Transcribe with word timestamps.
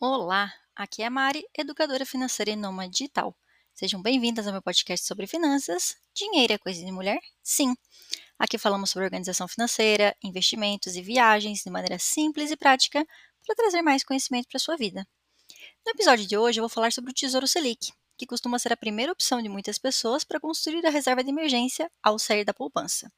Olá, 0.00 0.54
aqui 0.76 1.02
é 1.02 1.06
a 1.06 1.10
Mari, 1.10 1.44
educadora 1.58 2.06
financeira 2.06 2.52
e 2.52 2.54
nômade 2.54 2.92
digital. 2.92 3.36
Sejam 3.74 4.00
bem-vindas 4.00 4.46
ao 4.46 4.52
meu 4.52 4.62
podcast 4.62 5.04
sobre 5.04 5.26
finanças. 5.26 5.96
Dinheiro 6.14 6.52
é 6.52 6.58
coisa 6.58 6.84
de 6.84 6.92
mulher? 6.92 7.18
Sim. 7.42 7.74
Aqui 8.38 8.56
falamos 8.58 8.90
sobre 8.90 9.06
organização 9.06 9.48
financeira, 9.48 10.14
investimentos 10.22 10.94
e 10.94 11.02
viagens 11.02 11.64
de 11.64 11.70
maneira 11.70 11.98
simples 11.98 12.52
e 12.52 12.56
prática 12.56 13.04
para 13.44 13.56
trazer 13.56 13.82
mais 13.82 14.04
conhecimento 14.04 14.46
para 14.46 14.58
a 14.58 14.60
sua 14.60 14.76
vida. 14.76 15.04
No 15.84 15.90
episódio 15.90 16.28
de 16.28 16.38
hoje 16.38 16.60
eu 16.60 16.62
vou 16.62 16.70
falar 16.70 16.92
sobre 16.92 17.10
o 17.10 17.14
Tesouro 17.14 17.48
Selic, 17.48 17.92
que 18.18 18.26
costuma 18.26 18.58
ser 18.58 18.72
a 18.72 18.76
primeira 18.76 19.12
opção 19.12 19.40
de 19.40 19.48
muitas 19.48 19.78
pessoas 19.78 20.24
para 20.24 20.40
construir 20.40 20.84
a 20.84 20.90
reserva 20.90 21.22
de 21.22 21.30
emergência 21.30 21.90
ao 22.02 22.18
sair 22.18 22.44
da 22.44 22.52
poupança. 22.52 23.10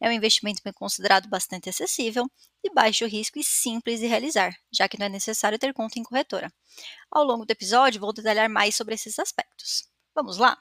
É 0.00 0.08
um 0.08 0.12
investimento 0.12 0.60
considerado 0.74 1.28
bastante 1.28 1.70
acessível, 1.70 2.30
de 2.62 2.70
baixo 2.72 3.06
risco 3.06 3.38
e 3.38 3.44
simples 3.44 4.00
de 4.00 4.06
realizar, 4.06 4.54
já 4.70 4.88
que 4.88 4.98
não 4.98 5.06
é 5.06 5.08
necessário 5.08 5.58
ter 5.58 5.72
conta 5.72 5.98
em 5.98 6.02
corretora. 6.02 6.52
Ao 7.10 7.24
longo 7.24 7.46
do 7.46 7.50
episódio, 7.50 8.00
vou 8.00 8.12
detalhar 8.12 8.48
mais 8.48 8.76
sobre 8.76 8.94
esses 8.94 9.18
aspectos. 9.18 9.88
Vamos 10.14 10.36
lá? 10.36 10.56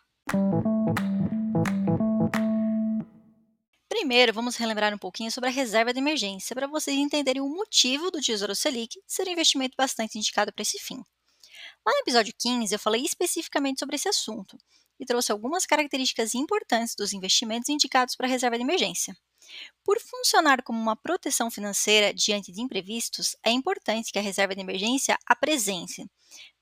Primeiro, 3.89 4.33
vamos 4.33 4.55
relembrar 4.55 4.93
um 4.93 4.97
pouquinho 4.97 5.31
sobre 5.31 5.49
a 5.49 5.53
reserva 5.53 5.93
de 5.93 5.99
emergência 5.99 6.55
para 6.55 6.67
vocês 6.67 6.97
entenderem 6.97 7.41
o 7.41 7.49
motivo 7.49 8.09
do 8.11 8.21
Tesouro 8.21 8.55
Selic 8.55 8.99
ser 9.05 9.27
um 9.27 9.31
investimento 9.31 9.75
bastante 9.77 10.17
indicado 10.17 10.52
para 10.52 10.61
esse 10.61 10.79
fim. 10.79 11.03
Lá 11.85 11.91
no 11.91 11.99
episódio 11.99 12.33
15, 12.37 12.73
eu 12.73 12.79
falei 12.79 13.03
especificamente 13.03 13.79
sobre 13.79 13.97
esse 13.97 14.07
assunto 14.07 14.57
e 14.97 15.05
trouxe 15.05 15.33
algumas 15.33 15.65
características 15.65 16.33
importantes 16.33 16.95
dos 16.95 17.11
investimentos 17.11 17.67
indicados 17.67 18.15
para 18.15 18.25
a 18.25 18.29
reserva 18.29 18.57
de 18.57 18.63
emergência. 18.63 19.13
Por 19.83 19.99
funcionar 19.99 20.63
como 20.63 20.79
uma 20.79 20.95
proteção 20.95 21.51
financeira 21.51 22.13
diante 22.13 22.53
de 22.53 22.61
imprevistos, 22.61 23.35
é 23.43 23.51
importante 23.51 24.13
que 24.13 24.19
a 24.19 24.21
reserva 24.21 24.55
de 24.55 24.61
emergência 24.61 25.17
apresente 25.25 26.09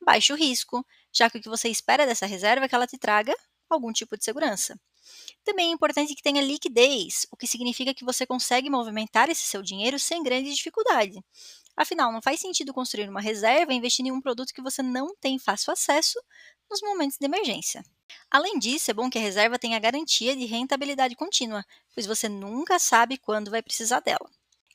baixo 0.03 0.34
risco, 0.34 0.84
já 1.13 1.29
que 1.29 1.38
o 1.38 1.41
que 1.41 1.49
você 1.49 1.70
espera 1.70 2.05
dessa 2.05 2.26
reserva 2.26 2.65
é 2.65 2.70
que 2.70 2.73
ela 2.73 2.87
te 2.87 2.98
traga 2.98 3.35
algum 3.70 3.91
tipo 3.91 4.18
de 4.18 4.24
segurança. 4.24 4.79
Também 5.43 5.70
é 5.70 5.74
importante 5.74 6.15
que 6.15 6.21
tenha 6.21 6.41
liquidez, 6.41 7.26
o 7.31 7.37
que 7.37 7.48
significa 7.48 7.93
que 7.93 8.05
você 8.05 8.26
consegue 8.26 8.70
movimentar 8.70 9.29
esse 9.29 9.43
seu 9.43 9.62
dinheiro 9.62 9.99
sem 9.99 10.24
grande 10.24 10.53
dificuldade. 10.53 11.13
Afinal, 11.76 12.12
não 12.12 12.22
faz 12.22 12.40
sentido 12.40 12.74
construir 12.74 13.10
uma 13.10 13.22
reserva 13.22 13.74
investir 13.74 14.05
em 14.05 14.12
um 14.12 14.22
produto 14.22 14.54
que 14.54 14.62
você 14.62 14.84
não 14.84 15.16
tem 15.16 15.40
fácil 15.40 15.72
acesso 15.72 16.22
nos 16.70 16.82
momentos 16.82 17.18
de 17.18 17.26
emergência. 17.26 17.84
Além 18.30 18.60
disso, 18.60 18.91
é 18.91 18.94
bom 18.94 19.10
que 19.10 19.18
a 19.18 19.22
reserva 19.22 19.60
tenha 19.60 19.80
garantia 19.80 20.36
de 20.36 20.46
rentabilidade 20.46 21.16
contínua, 21.16 21.66
pois 21.94 22.05
você 22.05 22.27
nunca 22.30 22.80
sabe 22.80 23.18
quando 23.18 23.52
vai 23.52 23.62
precisar 23.62 23.99
dela. 23.99 24.30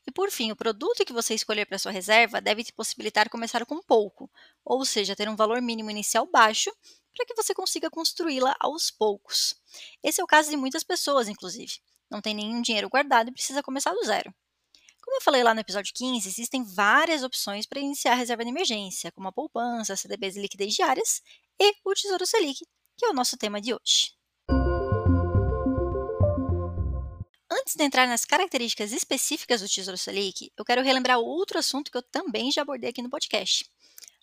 E 0.07 0.13
por 0.13 0.31
fim, 0.31 0.53
o 0.53 0.57
produto 0.57 1.05
que 1.05 1.13
você 1.13 1.35
escolher 1.35 1.67
para 1.67 1.79
sua 1.79 1.91
reserva 1.91 2.41
deve 2.41 2.63
te 2.63 2.73
possibilitar 2.73 3.29
começar 3.29 3.67
com 3.67 3.83
pouco, 3.83 4.31
ou 4.65 4.85
seja, 4.85 5.17
ter 5.17 5.29
um 5.29 5.35
valor 5.37 5.61
mínimo 5.61 5.91
inicial 5.91 6.27
baixo 6.27 6.71
para 7.15 7.27
que 7.27 7.35
você 7.35 7.55
consiga 7.55 7.91
construí-la 7.91 8.55
aos 8.61 8.91
poucos. 8.91 9.57
Esse 10.03 10.21
é 10.21 10.25
o 10.25 10.27
caso 10.27 10.51
de 10.51 10.57
muitas 10.57 10.85
pessoas, 10.85 11.29
inclusive. 11.29 11.81
Não 12.11 12.21
tem 12.21 12.35
nenhum 12.35 12.63
dinheiro 12.63 12.89
guardado 12.89 13.31
e 13.31 13.33
precisa 13.33 13.63
começar 13.63 13.93
do 13.93 14.05
zero. 14.05 14.33
Como 15.07 15.19
eu 15.19 15.23
falei 15.23 15.45
lá 15.45 15.55
no 15.55 15.61
episódio 15.61 15.95
15, 15.95 16.29
existem 16.29 16.65
várias 16.65 17.23
opções 17.23 17.65
para 17.65 17.79
iniciar 17.79 18.13
a 18.13 18.17
reserva 18.17 18.43
de 18.43 18.51
emergência, 18.51 19.13
como 19.13 19.29
a 19.29 19.33
poupança, 19.33 19.95
CDBs 19.95 20.35
e 20.35 20.41
liquidez 20.41 20.75
diárias 20.75 21.23
e 21.61 21.73
o 21.85 21.95
Tesouro 21.95 22.27
Selic, 22.27 22.67
que 22.97 23.07
é 23.07 23.09
o 23.09 23.13
nosso 23.13 23.37
tema 23.37 23.61
de 23.61 23.73
hoje. 23.73 24.13
Antes 27.49 27.77
de 27.77 27.85
entrar 27.85 28.09
nas 28.09 28.25
características 28.25 28.91
específicas 28.91 29.61
do 29.61 29.69
Tesouro 29.69 29.97
Selic, 29.97 30.53
eu 30.57 30.65
quero 30.65 30.83
relembrar 30.83 31.21
outro 31.21 31.57
assunto 31.57 31.89
que 31.89 31.97
eu 31.97 32.03
também 32.03 32.51
já 32.51 32.63
abordei 32.63 32.91
aqui 32.91 33.01
no 33.01 33.09
podcast. 33.09 33.65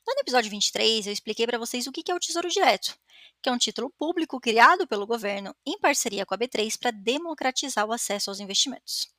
Lá 0.06 0.14
no 0.16 0.20
episódio 0.20 0.52
23, 0.52 1.08
eu 1.08 1.14
expliquei 1.14 1.48
para 1.48 1.58
vocês 1.58 1.88
o 1.88 1.94
que 1.94 2.12
é 2.12 2.14
o 2.14 2.20
Tesouro 2.20 2.50
Direto, 2.50 2.94
que 3.42 3.48
é 3.48 3.52
um 3.54 3.58
título 3.58 3.90
público 3.98 4.38
criado 4.38 4.86
pelo 4.86 5.08
governo 5.08 5.56
em 5.66 5.80
parceria 5.80 6.26
com 6.26 6.36
a 6.36 6.38
B3 6.38 6.78
para 6.78 6.92
democratizar 6.92 7.88
o 7.88 7.94
acesso 7.94 8.30
aos 8.30 8.42
investimentos. 8.42 9.13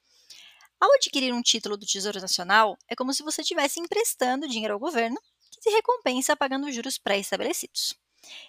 Ao 0.81 0.93
adquirir 0.93 1.33
um 1.33 1.43
título 1.43 1.77
do 1.77 1.87
Tesouro 1.87 2.21
Nacional, 2.21 2.77
é 2.89 2.95
como 2.95 3.13
se 3.13 3.23
você 3.23 3.43
estivesse 3.43 3.81
emprestando 3.81 4.49
dinheiro 4.49 4.75
ao 4.75 4.81
governo, 4.81 5.17
que 5.51 5.61
te 5.61 5.71
recompensa 5.71 6.37
pagando 6.37 6.71
juros 6.71 6.99
pré-estabelecidos. 6.99 7.95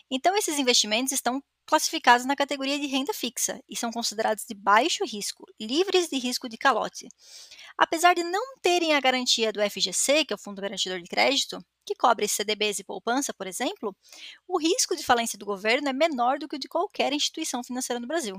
Então, 0.09 0.35
esses 0.35 0.57
investimentos 0.57 1.11
estão 1.11 1.43
classificados 1.65 2.25
na 2.25 2.35
categoria 2.35 2.77
de 2.79 2.85
renda 2.85 3.13
fixa 3.13 3.59
e 3.67 3.75
são 3.75 3.91
considerados 3.91 4.45
de 4.47 4.53
baixo 4.53 5.03
risco, 5.03 5.45
livres 5.59 6.07
de 6.09 6.17
risco 6.17 6.47
de 6.47 6.57
calote. 6.57 7.07
Apesar 7.77 8.13
de 8.13 8.23
não 8.23 8.57
terem 8.61 8.93
a 8.93 8.99
garantia 8.99 9.51
do 9.51 9.61
FGC, 9.61 10.25
que 10.25 10.33
é 10.33 10.35
o 10.35 10.39
Fundo 10.39 10.61
Garantidor 10.61 11.01
de 11.01 11.09
Crédito, 11.09 11.59
que 11.85 11.95
cobre 11.95 12.27
CDBs 12.27 12.79
e 12.79 12.83
poupança, 12.83 13.33
por 13.33 13.47
exemplo, 13.47 13.95
o 14.47 14.59
risco 14.59 14.95
de 14.95 15.03
falência 15.03 15.37
do 15.37 15.45
governo 15.45 15.89
é 15.89 15.93
menor 15.93 16.39
do 16.39 16.47
que 16.47 16.55
o 16.55 16.59
de 16.59 16.67
qualquer 16.67 17.11
instituição 17.13 17.63
financeira 17.63 17.99
no 17.99 18.07
Brasil. 18.07 18.37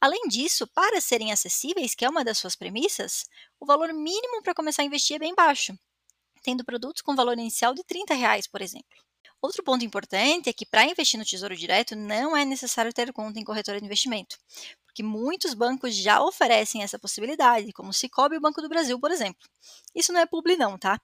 Além 0.00 0.28
disso, 0.28 0.66
para 0.68 1.00
serem 1.00 1.32
acessíveis, 1.32 1.94
que 1.94 2.04
é 2.04 2.08
uma 2.08 2.24
das 2.24 2.38
suas 2.38 2.54
premissas, 2.54 3.24
o 3.58 3.66
valor 3.66 3.92
mínimo 3.92 4.42
para 4.42 4.54
começar 4.54 4.82
a 4.82 4.84
investir 4.84 5.16
é 5.16 5.18
bem 5.18 5.34
baixo, 5.34 5.76
tendo 6.42 6.64
produtos 6.64 7.02
com 7.02 7.16
valor 7.16 7.32
inicial 7.34 7.74
de 7.74 7.82
30 7.82 8.14
reais, 8.14 8.46
por 8.46 8.62
exemplo. 8.62 8.96
Outro 9.40 9.62
ponto 9.62 9.84
importante 9.84 10.48
é 10.48 10.52
que 10.52 10.66
para 10.66 10.84
investir 10.84 11.18
no 11.18 11.24
Tesouro 11.24 11.56
Direto 11.56 11.94
não 11.94 12.36
é 12.36 12.44
necessário 12.44 12.92
ter 12.92 13.12
conta 13.12 13.38
em 13.38 13.44
corretora 13.44 13.78
de 13.78 13.86
investimento, 13.86 14.36
porque 14.84 15.02
muitos 15.02 15.54
bancos 15.54 15.94
já 15.94 16.20
oferecem 16.20 16.82
essa 16.82 16.98
possibilidade, 16.98 17.72
como 17.72 17.90
o 17.90 17.92
Cicobi 17.92 18.34
e 18.34 18.38
o 18.38 18.40
Banco 18.40 18.60
do 18.60 18.68
Brasil, 18.68 18.98
por 18.98 19.12
exemplo. 19.12 19.48
Isso 19.94 20.12
não 20.12 20.20
é 20.20 20.26
publi 20.26 20.56
não, 20.56 20.76
tá? 20.76 21.00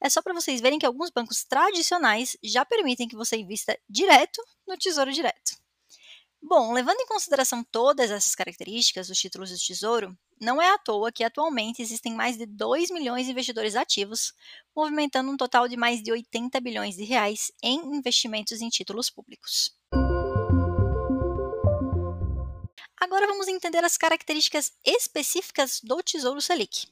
É 0.00 0.10
só 0.10 0.20
para 0.20 0.34
vocês 0.34 0.60
verem 0.60 0.78
que 0.78 0.84
alguns 0.84 1.10
bancos 1.10 1.44
tradicionais 1.44 2.36
já 2.42 2.64
permitem 2.66 3.08
que 3.08 3.16
você 3.16 3.36
invista 3.36 3.78
direto 3.88 4.42
no 4.66 4.76
Tesouro 4.76 5.10
Direto. 5.10 5.60
Bom, 6.50 6.72
levando 6.72 6.98
em 6.98 7.06
consideração 7.06 7.62
todas 7.62 8.10
essas 8.10 8.34
características 8.34 9.06
dos 9.06 9.16
títulos 9.16 9.50
do 9.50 9.56
Tesouro, 9.56 10.18
não 10.40 10.60
é 10.60 10.68
à 10.68 10.78
toa 10.78 11.12
que 11.12 11.22
atualmente 11.22 11.80
existem 11.80 12.12
mais 12.12 12.36
de 12.36 12.44
2 12.44 12.90
milhões 12.90 13.26
de 13.26 13.30
investidores 13.30 13.76
ativos, 13.76 14.32
movimentando 14.74 15.30
um 15.30 15.36
total 15.36 15.68
de 15.68 15.76
mais 15.76 16.02
de 16.02 16.10
80 16.10 16.60
bilhões 16.60 16.96
de 16.96 17.04
reais 17.04 17.52
em 17.62 17.78
investimentos 17.94 18.60
em 18.60 18.68
títulos 18.68 19.08
públicos. 19.08 19.70
Agora 23.00 23.28
vamos 23.28 23.46
entender 23.46 23.84
as 23.84 23.96
características 23.96 24.72
específicas 24.84 25.80
do 25.84 26.02
Tesouro 26.02 26.40
Selic. 26.40 26.88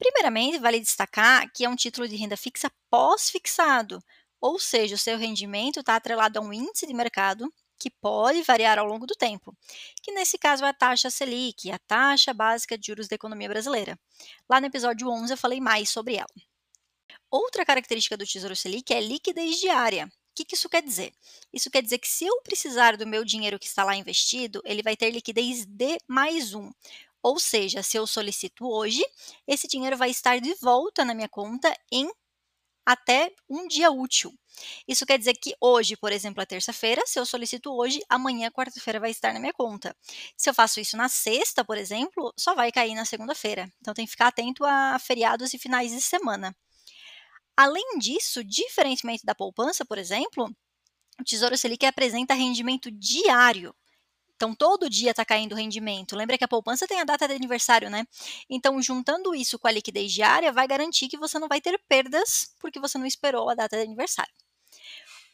Primeiramente, 0.00 0.58
vale 0.58 0.80
destacar 0.80 1.48
que 1.52 1.64
é 1.64 1.68
um 1.68 1.76
título 1.76 2.08
de 2.08 2.16
renda 2.16 2.36
fixa 2.36 2.68
pós-fixado, 2.90 4.02
ou 4.40 4.58
seja, 4.58 4.96
o 4.96 4.98
seu 4.98 5.16
rendimento 5.16 5.78
está 5.78 5.94
atrelado 5.94 6.40
a 6.40 6.42
um 6.42 6.52
índice 6.52 6.88
de 6.88 6.92
mercado 6.92 7.48
que 7.80 7.90
pode 7.90 8.42
variar 8.42 8.78
ao 8.78 8.86
longo 8.86 9.06
do 9.06 9.14
tempo, 9.14 9.56
que 10.02 10.12
nesse 10.12 10.36
caso 10.36 10.64
é 10.64 10.68
a 10.68 10.74
taxa 10.74 11.08
Selic, 11.08 11.70
a 11.70 11.78
taxa 11.78 12.34
básica 12.34 12.76
de 12.76 12.86
juros 12.86 13.08
da 13.08 13.14
economia 13.14 13.48
brasileira. 13.48 13.98
Lá 14.48 14.60
no 14.60 14.66
episódio 14.66 15.08
11 15.08 15.32
eu 15.32 15.36
falei 15.38 15.60
mais 15.60 15.88
sobre 15.88 16.16
ela. 16.16 16.28
Outra 17.30 17.64
característica 17.64 18.16
do 18.16 18.26
Tesouro 18.26 18.54
Selic 18.54 18.92
é 18.92 19.00
liquidez 19.00 19.56
diária. 19.58 20.06
O 20.06 20.44
que 20.44 20.54
isso 20.54 20.68
quer 20.68 20.82
dizer? 20.82 21.12
Isso 21.52 21.70
quer 21.70 21.82
dizer 21.82 21.98
que 21.98 22.08
se 22.08 22.24
eu 22.24 22.40
precisar 22.42 22.96
do 22.96 23.06
meu 23.06 23.24
dinheiro 23.24 23.58
que 23.58 23.66
está 23.66 23.84
lá 23.84 23.96
investido, 23.96 24.60
ele 24.64 24.82
vai 24.82 24.96
ter 24.96 25.10
liquidez 25.10 25.64
de 25.64 25.98
mais 26.06 26.54
um. 26.54 26.70
Ou 27.22 27.38
seja, 27.38 27.82
se 27.82 27.96
eu 27.96 28.06
solicito 28.06 28.66
hoje, 28.66 29.04
esse 29.46 29.68
dinheiro 29.68 29.96
vai 29.96 30.10
estar 30.10 30.40
de 30.40 30.54
volta 30.54 31.04
na 31.04 31.14
minha 31.14 31.28
conta 31.28 31.74
em 31.92 32.10
até 32.86 33.32
um 33.48 33.68
dia 33.68 33.90
útil. 33.90 34.32
Isso 34.86 35.06
quer 35.06 35.18
dizer 35.18 35.34
que 35.34 35.54
hoje, 35.60 35.96
por 35.96 36.12
exemplo, 36.12 36.42
é 36.42 36.46
terça-feira, 36.46 37.02
se 37.06 37.18
eu 37.18 37.26
solicito 37.26 37.72
hoje, 37.74 38.00
amanhã, 38.08 38.50
quarta-feira, 38.50 39.00
vai 39.00 39.10
estar 39.10 39.32
na 39.32 39.40
minha 39.40 39.52
conta. 39.52 39.96
Se 40.36 40.50
eu 40.50 40.54
faço 40.54 40.80
isso 40.80 40.96
na 40.96 41.08
sexta, 41.08 41.64
por 41.64 41.76
exemplo, 41.78 42.32
só 42.36 42.54
vai 42.54 42.72
cair 42.72 42.94
na 42.94 43.04
segunda-feira. 43.04 43.70
Então 43.80 43.94
tem 43.94 44.04
que 44.04 44.10
ficar 44.12 44.28
atento 44.28 44.64
a 44.64 44.98
feriados 44.98 45.54
e 45.54 45.58
finais 45.58 45.90
de 45.90 46.00
semana. 46.00 46.54
Além 47.56 47.98
disso, 47.98 48.42
diferentemente 48.42 49.24
da 49.24 49.34
poupança, 49.34 49.84
por 49.84 49.98
exemplo, 49.98 50.50
o 51.20 51.24
Tesouro 51.24 51.56
Selic 51.58 51.84
apresenta 51.84 52.34
rendimento 52.34 52.90
diário. 52.90 53.74
Então, 54.40 54.54
todo 54.54 54.88
dia 54.88 55.10
está 55.10 55.22
caindo 55.22 55.52
o 55.52 55.54
rendimento. 55.54 56.16
Lembra 56.16 56.38
que 56.38 56.44
a 56.44 56.48
poupança 56.48 56.86
tem 56.88 56.98
a 56.98 57.04
data 57.04 57.28
de 57.28 57.34
aniversário, 57.34 57.90
né? 57.90 58.06
Então, 58.48 58.80
juntando 58.80 59.34
isso 59.34 59.58
com 59.58 59.68
a 59.68 59.70
liquidez 59.70 60.10
diária, 60.10 60.50
vai 60.50 60.66
garantir 60.66 61.08
que 61.08 61.18
você 61.18 61.38
não 61.38 61.46
vai 61.46 61.60
ter 61.60 61.78
perdas 61.86 62.54
porque 62.58 62.80
você 62.80 62.96
não 62.96 63.04
esperou 63.04 63.50
a 63.50 63.54
data 63.54 63.76
de 63.76 63.82
aniversário. 63.82 64.32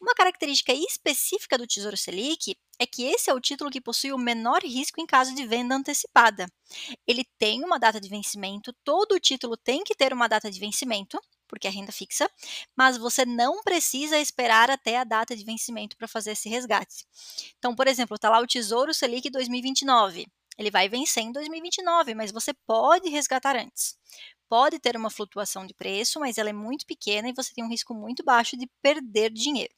Uma 0.01 0.13
característica 0.13 0.73
específica 0.73 1.57
do 1.57 1.65
Tesouro 1.65 1.95
Selic 1.95 2.57
é 2.77 2.85
que 2.85 3.05
esse 3.05 3.29
é 3.29 3.33
o 3.33 3.39
título 3.39 3.71
que 3.71 3.79
possui 3.79 4.11
o 4.11 4.17
menor 4.17 4.61
risco 4.61 4.99
em 4.99 5.05
caso 5.05 5.33
de 5.33 5.47
venda 5.47 5.75
antecipada. 5.75 6.45
Ele 7.07 7.23
tem 7.39 7.63
uma 7.63 7.79
data 7.79 8.01
de 8.01 8.09
vencimento, 8.09 8.75
todo 8.83 9.21
título 9.21 9.55
tem 9.55 9.85
que 9.85 9.95
ter 9.95 10.11
uma 10.11 10.27
data 10.27 10.51
de 10.51 10.59
vencimento, 10.59 11.17
porque 11.47 11.67
é 11.67 11.69
renda 11.69 11.91
fixa, 11.91 12.29
mas 12.75 12.97
você 12.97 13.25
não 13.25 13.63
precisa 13.63 14.19
esperar 14.19 14.69
até 14.69 14.97
a 14.97 15.03
data 15.03 15.35
de 15.35 15.43
vencimento 15.43 15.97
para 15.97 16.07
fazer 16.07 16.31
esse 16.31 16.49
resgate. 16.49 17.05
Então, 17.57 17.75
por 17.75 17.87
exemplo, 17.87 18.15
está 18.15 18.29
lá 18.29 18.39
o 18.39 18.47
Tesouro 18.47 18.93
Selic 18.93 19.29
2029. 19.29 20.27
Ele 20.57 20.71
vai 20.71 20.89
vencer 20.89 21.23
em 21.23 21.31
2029, 21.31 22.15
mas 22.15 22.31
você 22.31 22.53
pode 22.53 23.09
resgatar 23.09 23.55
antes. 23.55 23.97
pode 24.49 24.79
ter 24.79 24.95
uma 24.95 25.09
flutuação 25.09 25.65
de 25.65 25.73
preço, 25.73 26.19
mas 26.19 26.37
ela 26.37 26.49
é 26.49 26.53
muito 26.53 26.85
pequena 26.85 27.29
e 27.29 27.33
você 27.33 27.53
tem 27.53 27.63
um 27.63 27.69
risco 27.69 27.93
muito 27.93 28.23
baixo 28.23 28.57
de 28.57 28.67
perder 28.81 29.31
dinheiro. 29.31 29.73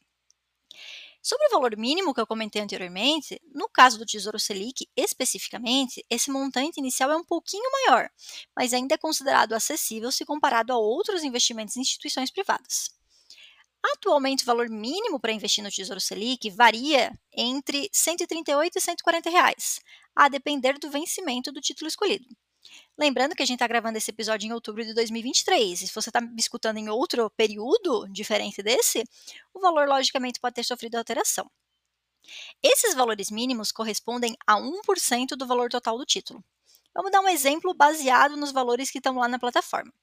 Sobre 1.21 1.47
o 1.47 1.51
valor 1.51 1.75
mínimo 1.75 2.13
que 2.13 2.21
eu 2.21 2.27
comentei 2.27 2.61
anteriormente, 2.61 3.41
no 3.53 3.67
caso 3.67 3.97
do 3.97 4.05
Tesouro 4.05 4.39
Selic 4.39 4.87
especificamente, 4.95 6.05
esse 6.09 6.31
montante 6.31 6.79
inicial 6.79 7.11
é 7.11 7.17
um 7.17 7.25
pouquinho 7.25 7.69
maior, 7.71 8.09
mas 8.55 8.73
ainda 8.73 8.95
é 8.95 8.97
considerado 8.97 9.53
acessível 9.53 10.11
se 10.11 10.25
comparado 10.25 10.71
a 10.71 10.77
outros 10.77 11.23
investimentos 11.23 11.75
em 11.75 11.81
instituições 11.81 12.31
privadas. 12.31 12.97
Atualmente, 13.83 14.43
o 14.43 14.45
valor 14.45 14.69
mínimo 14.69 15.19
para 15.19 15.31
investir 15.31 15.63
no 15.63 15.71
Tesouro 15.71 16.01
Selic 16.01 16.49
varia 16.51 17.17
entre 17.33 17.81
R$ 17.83 17.89
138 17.91 18.77
e 18.77 18.81
140 18.81 19.29
reais, 19.29 19.79
a 20.15 20.29
depender 20.29 20.77
do 20.79 20.89
vencimento 20.89 21.51
do 21.51 21.61
título 21.61 21.87
escolhido. 21.87 22.25
Lembrando 22.97 23.35
que 23.35 23.41
a 23.41 23.45
gente 23.45 23.55
está 23.55 23.67
gravando 23.67 23.97
esse 23.97 24.11
episódio 24.11 24.47
em 24.47 24.53
outubro 24.53 24.83
de 24.83 24.93
2023. 24.93 25.81
E 25.81 25.87
se 25.87 25.93
você 25.93 26.09
está 26.09 26.19
me 26.19 26.35
escutando 26.37 26.77
em 26.77 26.89
outro 26.89 27.29
período 27.31 28.07
diferente 28.09 28.61
desse, 28.61 29.03
o 29.53 29.59
valor 29.59 29.87
logicamente 29.87 30.39
pode 30.39 30.55
ter 30.55 30.63
sofrido 30.63 30.95
alteração. 30.95 31.49
Esses 32.61 32.93
valores 32.93 33.31
mínimos 33.31 33.71
correspondem 33.71 34.35
a 34.45 34.55
1% 34.55 35.37
do 35.37 35.47
valor 35.47 35.69
total 35.69 35.97
do 35.97 36.05
título. 36.05 36.43
Vamos 36.93 37.11
dar 37.11 37.21
um 37.21 37.29
exemplo 37.29 37.73
baseado 37.73 38.35
nos 38.35 38.51
valores 38.51 38.91
que 38.91 38.97
estão 38.97 39.15
lá 39.15 39.27
na 39.27 39.39
plataforma. 39.39 39.93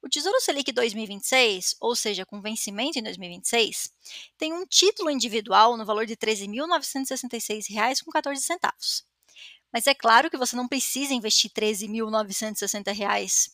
O 0.00 0.08
Tesouro 0.08 0.40
Selic 0.40 0.70
2026, 0.70 1.74
ou 1.80 1.96
seja, 1.96 2.24
com 2.24 2.40
vencimento 2.40 2.98
em 2.98 3.02
2026, 3.02 3.90
tem 4.38 4.52
um 4.52 4.64
título 4.64 5.10
individual 5.10 5.76
no 5.76 5.84
valor 5.84 6.06
de 6.06 6.12
R$ 6.12 6.18
13.966,14. 6.18 9.05
Mas 9.76 9.86
é 9.86 9.94
claro 9.94 10.30
que 10.30 10.38
você 10.38 10.56
não 10.56 10.66
precisa 10.66 11.12
investir 11.12 11.50
R$ 11.54 11.66
13.960 11.66 13.50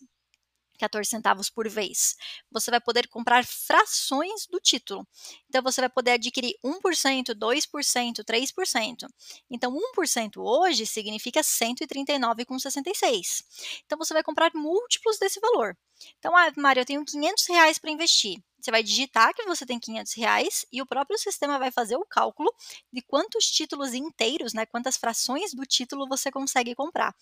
14 0.79 1.11
centavos 1.11 1.51
por 1.51 1.69
vez. 1.69 2.15
Você 2.51 2.71
vai 2.71 2.81
poder 2.81 3.09
comprar 3.09 3.45
frações 3.45 4.47
do 4.47 4.61
título. 4.61 5.05
Então, 5.49 5.61
você 5.63 5.81
vai 5.81 5.91
poder 5.91 6.13
adquirir 6.13 6.55
1%, 6.65 7.35
2%, 7.35 8.25
3%. 8.25 9.09
Então, 9.51 9.77
1% 9.97 10.37
hoje 10.37 10.87
significa 10.87 11.41
139,66. 11.41 13.43
Então, 13.85 13.99
você 13.99 14.15
vai 14.15 14.23
comprar 14.23 14.53
múltiplos 14.55 15.19
desse 15.19 15.41
valor. 15.41 15.77
Então, 16.19 16.37
ah, 16.37 16.53
Mário, 16.57 16.81
eu 16.81 16.87
tenho 16.87 17.05
500 17.05 17.47
reais 17.49 17.79
para 17.79 17.91
investir. 17.91 18.43
Você 18.61 18.71
vai 18.71 18.83
digitar 18.83 19.35
que 19.35 19.43
você 19.45 19.67
tem 19.67 19.79
500 19.81 20.15
reais 20.15 20.65
e 20.73 20.81
o 20.81 20.87
próprio 20.87 21.19
sistema 21.19 21.59
vai 21.59 21.73
fazer 21.73 21.97
o 21.97 22.07
cálculo 22.09 22.49
de 22.93 23.03
quantos 23.03 23.47
títulos 23.47 23.93
inteiros, 23.93 24.53
né, 24.55 24.65
quantas 24.67 24.97
frações 24.97 25.53
do 25.53 25.67
título 25.67 26.07
você 26.09 26.31
consegue 26.31 26.73
comprar. 26.75 27.13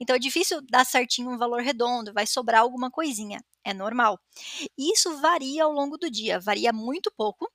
Então 0.00 0.16
é 0.16 0.18
difícil 0.18 0.62
dar 0.62 0.86
certinho 0.86 1.30
um 1.30 1.36
valor 1.38 1.60
redondo, 1.60 2.14
vai 2.14 2.26
sobrar 2.26 2.62
alguma 2.62 2.90
coisinha, 2.90 3.44
é 3.62 3.74
normal. 3.74 4.18
Isso 4.78 5.18
varia 5.20 5.64
ao 5.64 5.72
longo 5.72 5.98
do 5.98 6.10
dia, 6.10 6.40
varia 6.40 6.72
muito 6.72 7.12
pouco, 7.16 7.50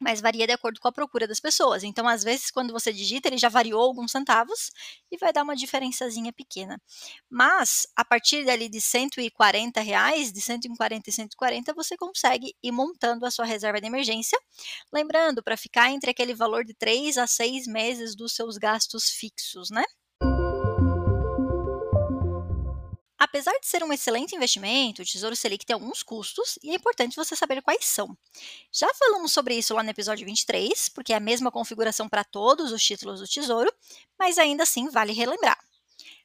mas 0.00 0.20
varia 0.20 0.46
de 0.46 0.52
acordo 0.52 0.80
com 0.80 0.88
a 0.88 0.92
procura 0.92 1.26
das 1.26 1.40
pessoas. 1.40 1.82
Então, 1.84 2.06
às 2.08 2.22
vezes, 2.24 2.50
quando 2.50 2.72
você 2.72 2.92
digita, 2.92 3.28
ele 3.28 3.38
já 3.38 3.48
variou 3.48 3.80
alguns 3.82 4.12
centavos 4.12 4.70
e 5.10 5.16
vai 5.18 5.32
dar 5.32 5.42
uma 5.42 5.56
diferençazinha 5.56 6.32
pequena. 6.32 6.80
Mas, 7.30 7.86
a 7.96 8.04
partir 8.04 8.44
dali 8.44 8.68
de 8.68 8.80
140 8.80 9.80
reais, 9.80 10.32
de 10.32 10.40
140 10.40 11.10
e 11.10 11.12
140, 11.12 11.72
você 11.74 11.96
consegue 11.96 12.54
ir 12.62 12.72
montando 12.72 13.24
a 13.26 13.30
sua 13.30 13.44
reserva 13.44 13.80
de 13.80 13.86
emergência. 13.86 14.38
Lembrando, 14.92 15.42
para 15.42 15.56
ficar 15.56 15.90
entre 15.90 16.10
aquele 16.10 16.34
valor 16.34 16.64
de 16.64 16.74
3 16.74 17.18
a 17.18 17.26
6 17.26 17.66
meses 17.66 18.14
dos 18.16 18.34
seus 18.34 18.56
gastos 18.58 19.08
fixos, 19.10 19.70
né? 19.70 19.84
Apesar 23.36 23.52
de 23.60 23.66
ser 23.66 23.84
um 23.84 23.92
excelente 23.92 24.34
investimento, 24.34 25.02
o 25.02 25.04
Tesouro 25.04 25.36
Selic 25.36 25.66
tem 25.66 25.74
alguns 25.74 26.02
custos 26.02 26.58
e 26.62 26.70
é 26.70 26.74
importante 26.74 27.14
você 27.16 27.36
saber 27.36 27.60
quais 27.60 27.84
são. 27.84 28.16
Já 28.72 28.88
falamos 28.94 29.30
sobre 29.30 29.54
isso 29.54 29.74
lá 29.74 29.82
no 29.82 29.90
episódio 29.90 30.24
23, 30.24 30.88
porque 30.88 31.12
é 31.12 31.16
a 31.16 31.20
mesma 31.20 31.52
configuração 31.52 32.08
para 32.08 32.24
todos 32.24 32.72
os 32.72 32.82
títulos 32.82 33.20
do 33.20 33.28
Tesouro, 33.28 33.70
mas 34.18 34.38
ainda 34.38 34.62
assim 34.62 34.88
vale 34.88 35.12
relembrar. 35.12 35.62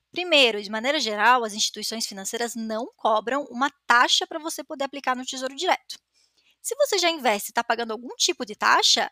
Primeiro, 0.10 0.64
de 0.64 0.70
maneira 0.70 1.02
geral, 1.02 1.44
as 1.44 1.54
instituições 1.54 2.08
financeiras 2.08 2.56
não 2.56 2.88
cobram 2.96 3.44
uma 3.52 3.70
taxa 3.86 4.26
para 4.26 4.40
você 4.40 4.64
poder 4.64 4.86
aplicar 4.86 5.14
no 5.14 5.26
Tesouro 5.26 5.54
Direto. 5.54 6.00
Se 6.62 6.74
você 6.76 6.98
já 6.98 7.10
investe 7.10 7.50
e 7.50 7.52
está 7.52 7.62
pagando 7.62 7.92
algum 7.92 8.16
tipo 8.16 8.46
de 8.46 8.56
taxa, 8.56 9.12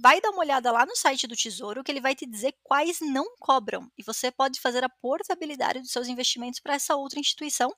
vai 0.00 0.20
dar 0.20 0.30
uma 0.30 0.40
olhada 0.40 0.72
lá 0.72 0.86
no 0.86 0.96
site 0.96 1.26
do 1.26 1.36
Tesouro 1.36 1.84
que 1.84 1.92
ele 1.92 2.00
vai 2.00 2.14
te 2.14 2.26
dizer 2.26 2.54
quais 2.62 3.00
não 3.00 3.36
cobram 3.38 3.90
e 3.98 4.02
você 4.02 4.30
pode 4.30 4.58
fazer 4.58 4.82
a 4.82 4.88
portabilidade 4.88 5.80
dos 5.80 5.92
seus 5.92 6.08
investimentos 6.08 6.58
para 6.58 6.74
essa 6.74 6.96
outra 6.96 7.20
instituição 7.20 7.70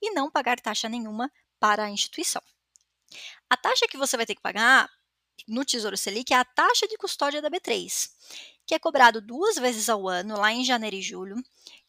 e 0.00 0.10
não 0.10 0.30
pagar 0.30 0.60
taxa 0.60 0.88
nenhuma 0.88 1.30
para 1.58 1.84
a 1.84 1.90
instituição. 1.90 2.42
A 3.48 3.56
taxa 3.56 3.86
que 3.88 3.96
você 3.96 4.16
vai 4.16 4.26
ter 4.26 4.34
que 4.34 4.42
pagar 4.42 4.88
no 5.48 5.64
Tesouro 5.64 5.96
Selic 5.96 6.34
é 6.34 6.36
a 6.36 6.44
taxa 6.44 6.86
de 6.86 6.98
custódia 6.98 7.40
da 7.40 7.50
B3, 7.50 8.10
que 8.66 8.74
é 8.74 8.78
cobrado 8.78 9.22
duas 9.22 9.56
vezes 9.56 9.88
ao 9.88 10.06
ano, 10.06 10.38
lá 10.38 10.52
em 10.52 10.64
janeiro 10.64 10.96
e 10.96 11.02
julho. 11.02 11.36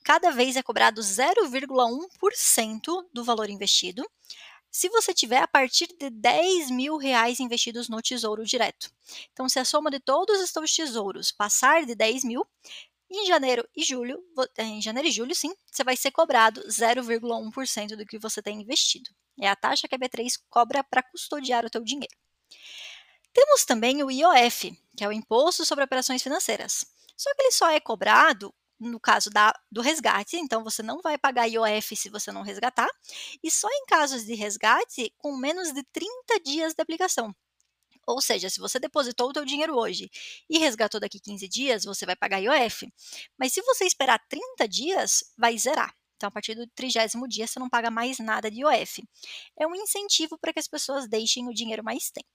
Cada 0.04 0.32
vez 0.32 0.56
é 0.56 0.64
cobrado 0.64 1.02
0,1% 1.02 3.06
do 3.14 3.24
valor 3.24 3.50
investido, 3.50 4.04
se 4.71 4.88
você 4.89 5.13
tiver 5.13 5.41
a 5.41 5.47
partir 5.47 5.88
de 6.00 6.09
10 6.09 6.71
mil 6.71 6.95
reais 6.97 7.39
investidos 7.39 7.89
no 7.89 8.01
Tesouro 8.01 8.45
Direto. 8.45 8.89
Então, 9.33 9.50
se 9.50 9.59
a 9.59 9.65
soma 9.65 9.91
de 9.91 10.00
todos 10.00 10.39
os 10.39 10.50
seus 10.50 10.73
tesouros 10.73 11.31
passar 11.31 11.85
de 11.85 11.94
10 11.94 12.23
mil, 12.23 12.47
em 13.09 13.25
janeiro 13.25 13.68
e 13.75 13.83
julho, 13.83 14.23
eh, 14.57 14.63
em 14.63 14.81
janeiro 14.81 15.09
e 15.09 15.12
julho, 15.12 15.35
sim, 15.35 15.53
você 15.69 15.83
vai 15.83 15.97
ser 15.97 16.12
cobrado 16.12 16.62
0,1% 16.69 17.97
do 17.97 18.06
que 18.06 18.18
você 18.18 18.41
tem 18.41 18.62
investido. 18.62 19.09
É 19.39 19.50
a 19.50 19.56
taxa 19.56 19.88
que 19.88 19.95
a 19.95 20.00
B3 20.00 20.39
cobra 20.50 20.81
para 20.81 21.03
custodiar 21.03 21.65
o 21.65 21.69
teu 21.69 21.83
dinheiro. 21.83 22.15
Temos 23.33 23.65
também 23.65 24.01
o 24.03 24.09
IOF, 24.09 24.77
que 24.95 25.03
é 25.03 25.07
o 25.07 25.12
Imposto 25.12 25.65
sobre 25.65 25.83
Operações 25.83 26.23
Financeiras. 26.23 26.85
Só 27.18 27.33
que 27.35 27.41
ele 27.44 27.51
só 27.51 27.69
é 27.69 27.79
cobrado 27.79 28.53
no 28.81 29.00
caso 29.00 29.30
da, 29.30 29.54
do 29.72 29.80
resgate, 29.80 30.38
então 30.38 30.63
você 30.63 30.81
não 30.81 31.01
vai 31.01 31.18
pagar 31.18 31.45
IOF 31.45 31.95
se 31.95 32.10
você 32.10 32.31
não 32.31 32.42
resgatar, 32.42 32.89
e 33.44 33.51
só 33.51 33.69
em 33.69 33.86
casos 33.86 34.25
de 34.25 34.33
resgate 34.33 35.13
com 35.18 35.38
menos 35.38 35.72
de 35.72 35.83
30 35.83 36.39
dias 36.44 36.74
de 36.74 36.81
aplicação. 36.81 37.33
Ou 38.07 38.19
seja, 38.19 38.50
se 38.50 38.60
você 38.60 38.80
depositou 38.80 39.30
o 39.30 39.33
teu 39.33 39.45
dinheiro 39.45 39.78
hoje 39.78 40.10
e 40.50 40.57
resgatou 40.57 41.00
daqui 41.00 41.19
15 41.19 41.48
dias, 41.48 41.86
você 41.86 42.06
vai 42.06 42.16
pagar 42.16 42.39
IOF. 42.39 42.92
Mas 43.38 43.54
se 43.54 43.62
você 43.62 43.86
esperar 43.86 44.19
30 44.28 44.68
dias, 44.68 45.24
vai 45.38 45.56
zerar. 45.57 45.95
Então, 46.16 46.28
a 46.28 46.31
partir 46.31 46.56
do 46.56 46.68
trigésimo 46.68 47.28
dia, 47.28 47.45
você 47.45 47.60
não 47.60 47.69
paga 47.69 47.92
mais 47.92 48.18
nada 48.19 48.50
de 48.50 48.62
IOF. 48.62 49.04
É 49.60 49.68
um 49.68 49.75
incentivo 49.75 50.38
para 50.38 50.51
que 50.51 50.60
as 50.60 50.68
pessoas 50.68 51.07
deixem 51.07 51.48
o 51.48 51.54
dinheiro 51.54 51.83
mais 51.83 52.10
tempo. 52.10 52.28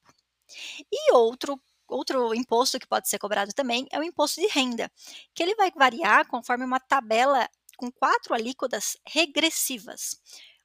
E 0.90 1.12
outro 1.12 1.60
outro 1.88 2.34
imposto 2.34 2.78
que 2.78 2.86
pode 2.86 3.08
ser 3.08 3.18
cobrado 3.18 3.52
também 3.52 3.86
é 3.90 3.98
o 3.98 4.02
imposto 4.02 4.40
de 4.40 4.46
renda, 4.48 4.90
que 5.34 5.42
ele 5.42 5.54
vai 5.54 5.70
variar 5.70 6.26
conforme 6.26 6.64
uma 6.64 6.80
tabela 6.80 7.48
com 7.76 7.90
quatro 7.90 8.34
alíquotas 8.34 8.96
regressivas. 9.06 10.16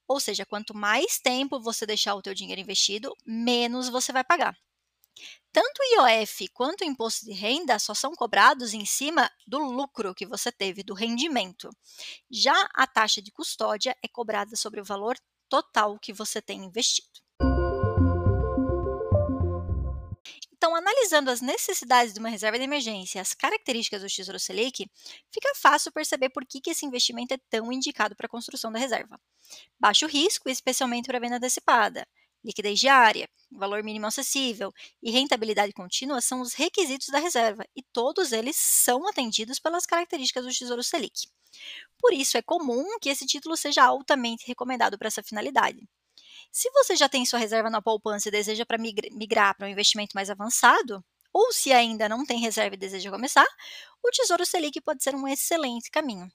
Ou 0.08 0.18
seja, 0.20 0.44
quanto 0.44 0.76
mais 0.76 1.18
tempo 1.18 1.60
você 1.60 1.86
deixar 1.86 2.14
o 2.14 2.22
teu 2.22 2.34
dinheiro 2.34 2.60
investido, 2.60 3.16
menos 3.24 3.88
você 3.88 4.12
vai 4.12 4.24
pagar. 4.24 4.56
Tanto 5.52 5.78
o 5.80 6.08
IOF 6.08 6.48
quanto 6.48 6.80
o 6.80 6.84
imposto 6.84 7.26
de 7.26 7.32
renda 7.32 7.78
só 7.78 7.94
são 7.94 8.14
cobrados 8.14 8.72
em 8.72 8.86
cima 8.86 9.30
do 9.46 9.58
lucro 9.58 10.14
que 10.14 10.26
você 10.26 10.50
teve, 10.50 10.82
do 10.82 10.94
rendimento. 10.94 11.68
Já 12.30 12.68
a 12.74 12.86
taxa 12.86 13.20
de 13.20 13.30
custódia 13.30 13.96
é 14.02 14.08
cobrada 14.08 14.56
sobre 14.56 14.80
o 14.80 14.84
valor 14.84 15.16
total 15.48 15.98
que 15.98 16.12
você 16.12 16.40
tem 16.40 16.64
investido. 16.64 17.21
Analisando 21.02 21.30
as 21.30 21.40
necessidades 21.40 22.12
de 22.12 22.20
uma 22.20 22.28
reserva 22.28 22.58
de 22.58 22.64
emergência 22.64 23.18
e 23.18 23.20
as 23.20 23.34
características 23.34 24.02
do 24.02 24.08
Tesouro 24.08 24.38
Selic, 24.38 24.88
fica 25.32 25.52
fácil 25.56 25.90
perceber 25.90 26.28
por 26.30 26.46
que, 26.46 26.60
que 26.60 26.70
esse 26.70 26.86
investimento 26.86 27.34
é 27.34 27.38
tão 27.50 27.72
indicado 27.72 28.14
para 28.14 28.26
a 28.26 28.28
construção 28.28 28.70
da 28.70 28.78
reserva. 28.78 29.20
Baixo 29.80 30.06
risco, 30.06 30.48
especialmente 30.48 31.06
para 31.06 31.18
venda 31.18 31.36
antecipada, 31.36 32.06
liquidez 32.44 32.78
diária, 32.78 33.28
valor 33.50 33.82
mínimo 33.82 34.06
acessível 34.06 34.72
e 35.02 35.10
rentabilidade 35.10 35.72
contínua 35.72 36.20
são 36.20 36.40
os 36.40 36.54
requisitos 36.54 37.08
da 37.08 37.18
reserva, 37.18 37.64
e 37.74 37.82
todos 37.92 38.30
eles 38.30 38.56
são 38.56 39.06
atendidos 39.08 39.58
pelas 39.58 39.84
características 39.84 40.44
do 40.44 40.52
Tesouro 40.52 40.82
Selic. 40.84 41.28
Por 41.98 42.12
isso, 42.12 42.38
é 42.38 42.42
comum 42.42 42.98
que 43.00 43.08
esse 43.08 43.26
título 43.26 43.56
seja 43.56 43.84
altamente 43.84 44.46
recomendado 44.46 44.96
para 44.96 45.08
essa 45.08 45.22
finalidade. 45.22 45.86
Se 46.52 46.70
você 46.70 46.94
já 46.94 47.08
tem 47.08 47.24
sua 47.24 47.38
reserva 47.38 47.70
na 47.70 47.80
poupança 47.80 48.28
e 48.28 48.30
deseja 48.30 48.66
para 48.66 48.76
migrar 48.76 49.56
para 49.56 49.66
um 49.66 49.70
investimento 49.70 50.12
mais 50.14 50.28
avançado, 50.28 51.02
ou 51.32 51.50
se 51.50 51.72
ainda 51.72 52.10
não 52.10 52.26
tem 52.26 52.38
reserva 52.38 52.74
e 52.74 52.78
deseja 52.78 53.10
começar, 53.10 53.46
o 54.02 54.10
Tesouro 54.10 54.44
Selic 54.44 54.78
pode 54.82 55.02
ser 55.02 55.14
um 55.14 55.26
excelente 55.26 55.90
caminho. 55.90 56.30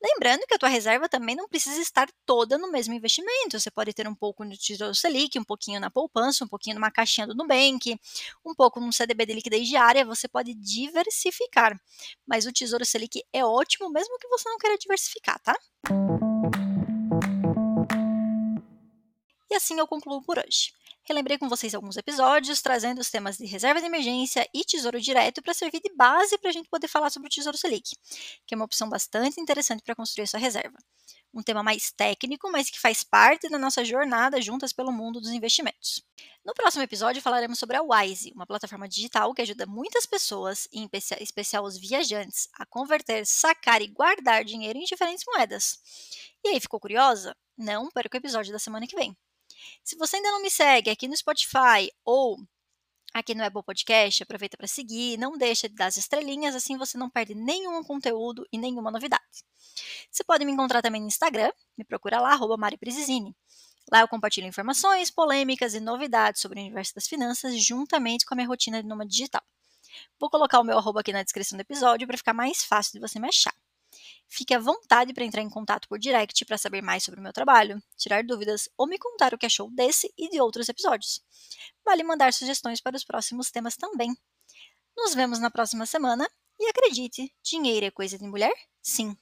Lembrando 0.00 0.46
que 0.46 0.54
a 0.54 0.58
tua 0.58 0.68
reserva 0.68 1.08
também 1.08 1.34
não 1.34 1.48
precisa 1.48 1.80
estar 1.80 2.08
toda 2.24 2.56
no 2.56 2.70
mesmo 2.70 2.94
investimento. 2.94 3.58
Você 3.58 3.68
pode 3.68 3.92
ter 3.92 4.06
um 4.06 4.14
pouco 4.14 4.44
no 4.44 4.56
Tesouro 4.56 4.94
Selic, 4.94 5.36
um 5.36 5.44
pouquinho 5.44 5.80
na 5.80 5.90
poupança, 5.90 6.44
um 6.44 6.48
pouquinho 6.48 6.76
numa 6.76 6.90
caixinha 6.90 7.26
do 7.26 7.34
Nubank, 7.34 7.98
um 8.46 8.54
pouco 8.54 8.78
num 8.78 8.92
CDB 8.92 9.26
de 9.26 9.34
liquidez 9.34 9.66
diária. 9.66 10.04
Você 10.04 10.28
pode 10.28 10.54
diversificar. 10.54 11.76
Mas 12.24 12.46
o 12.46 12.52
Tesouro 12.52 12.84
Selic 12.84 13.24
é 13.32 13.44
ótimo 13.44 13.90
mesmo 13.90 14.16
que 14.20 14.28
você 14.28 14.48
não 14.48 14.58
queira 14.58 14.78
diversificar, 14.78 15.40
tá? 15.40 15.58
E 19.50 19.54
assim 19.54 19.78
eu 19.78 19.86
concluo 19.86 20.22
por 20.22 20.38
hoje. 20.38 20.72
Relembrei 21.04 21.38
com 21.38 21.48
vocês 21.48 21.74
alguns 21.74 21.96
episódios, 21.96 22.60
trazendo 22.60 23.00
os 23.00 23.10
temas 23.10 23.38
de 23.38 23.46
reserva 23.46 23.80
de 23.80 23.86
emergência 23.86 24.46
e 24.52 24.62
tesouro 24.62 25.00
direto 25.00 25.40
para 25.40 25.54
servir 25.54 25.80
de 25.80 25.90
base 25.96 26.36
para 26.36 26.50
a 26.50 26.52
gente 26.52 26.68
poder 26.68 26.86
falar 26.86 27.08
sobre 27.08 27.28
o 27.28 27.30
Tesouro 27.30 27.56
Selic, 27.56 27.96
que 28.46 28.54
é 28.54 28.56
uma 28.56 28.66
opção 28.66 28.90
bastante 28.90 29.40
interessante 29.40 29.82
para 29.82 29.94
construir 29.94 30.26
sua 30.26 30.38
reserva. 30.38 30.76
Um 31.32 31.42
tema 31.42 31.62
mais 31.62 31.90
técnico, 31.90 32.50
mas 32.52 32.68
que 32.68 32.78
faz 32.78 33.02
parte 33.02 33.48
da 33.48 33.58
nossa 33.58 33.82
jornada 33.86 34.40
juntas 34.42 34.70
pelo 34.70 34.92
mundo 34.92 35.18
dos 35.18 35.30
investimentos. 35.30 36.02
No 36.44 36.52
próximo 36.52 36.82
episódio 36.82 37.22
falaremos 37.22 37.58
sobre 37.58 37.78
a 37.78 37.82
Wise, 37.82 38.32
uma 38.34 38.46
plataforma 38.46 38.86
digital 38.86 39.32
que 39.32 39.40
ajuda 39.40 39.64
muitas 39.64 40.04
pessoas, 40.04 40.68
em 40.70 40.86
especial 41.20 41.64
os 41.64 41.78
viajantes, 41.78 42.48
a 42.52 42.66
converter, 42.66 43.24
sacar 43.26 43.80
e 43.80 43.88
guardar 43.88 44.44
dinheiro 44.44 44.78
em 44.78 44.84
diferentes 44.84 45.24
moedas. 45.26 45.78
E 46.44 46.48
aí, 46.48 46.60
ficou 46.60 46.78
curiosa? 46.78 47.34
Não 47.56 47.88
perca 47.88 48.16
o 48.16 48.20
episódio 48.20 48.52
da 48.52 48.58
semana 48.58 48.86
que 48.86 48.94
vem. 48.94 49.16
Se 49.82 49.96
você 49.96 50.16
ainda 50.16 50.30
não 50.30 50.42
me 50.42 50.50
segue 50.50 50.90
aqui 50.90 51.08
no 51.08 51.16
Spotify 51.16 51.90
ou 52.04 52.38
aqui 53.12 53.34
no 53.34 53.44
Apple 53.44 53.62
Podcast, 53.62 54.22
aproveita 54.22 54.56
para 54.56 54.66
seguir, 54.66 55.18
não 55.18 55.36
deixa 55.36 55.68
de 55.68 55.74
dar 55.74 55.86
as 55.86 55.96
estrelinhas, 55.96 56.54
assim 56.54 56.76
você 56.76 56.98
não 56.98 57.10
perde 57.10 57.34
nenhum 57.34 57.82
conteúdo 57.82 58.46
e 58.52 58.58
nenhuma 58.58 58.90
novidade. 58.90 59.22
Você 60.10 60.24
pode 60.24 60.44
me 60.44 60.52
encontrar 60.52 60.82
também 60.82 61.00
no 61.00 61.06
Instagram, 61.06 61.52
me 61.76 61.84
procura 61.84 62.20
lá, 62.20 62.32
arroba 62.32 62.56
Lá 63.90 64.00
eu 64.00 64.08
compartilho 64.08 64.46
informações, 64.46 65.10
polêmicas 65.10 65.74
e 65.74 65.80
novidades 65.80 66.42
sobre 66.42 66.58
o 66.58 66.62
universo 66.62 66.94
das 66.94 67.08
finanças, 67.08 67.58
juntamente 67.64 68.26
com 68.26 68.34
a 68.34 68.36
minha 68.36 68.48
rotina 68.48 68.82
de 68.82 68.88
nômade 68.88 69.10
digital. 69.10 69.42
Vou 70.20 70.28
colocar 70.28 70.60
o 70.60 70.64
meu 70.64 70.76
arroba 70.76 71.00
aqui 71.00 71.12
na 71.12 71.22
descrição 71.22 71.56
do 71.56 71.62
episódio 71.62 72.06
para 72.06 72.18
ficar 72.18 72.34
mais 72.34 72.62
fácil 72.64 72.92
de 72.92 73.00
você 73.00 73.18
me 73.18 73.28
achar. 73.28 73.54
Fique 74.28 74.54
à 74.54 74.58
vontade 74.58 75.14
para 75.14 75.24
entrar 75.24 75.42
em 75.42 75.48
contato 75.48 75.88
por 75.88 75.98
direct 75.98 76.44
para 76.44 76.58
saber 76.58 76.82
mais 76.82 77.02
sobre 77.02 77.18
o 77.18 77.22
meu 77.22 77.32
trabalho, 77.32 77.82
tirar 77.96 78.22
dúvidas 78.22 78.68
ou 78.76 78.86
me 78.86 78.98
contar 78.98 79.32
o 79.32 79.38
que 79.38 79.46
achou 79.46 79.70
desse 79.70 80.12
e 80.18 80.28
de 80.28 80.40
outros 80.40 80.68
episódios. 80.68 81.22
Vale 81.84 82.04
mandar 82.04 82.32
sugestões 82.32 82.80
para 82.80 82.96
os 82.96 83.04
próximos 83.04 83.50
temas 83.50 83.76
também. 83.76 84.14
Nos 84.96 85.14
vemos 85.14 85.38
na 85.38 85.50
próxima 85.50 85.86
semana 85.86 86.28
e 86.58 86.68
acredite, 86.68 87.34
dinheiro 87.42 87.86
é 87.86 87.90
coisa 87.90 88.18
de 88.18 88.26
mulher? 88.26 88.52
Sim. 88.82 89.16